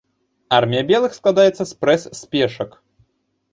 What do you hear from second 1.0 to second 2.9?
складаецца спрэс з пешак.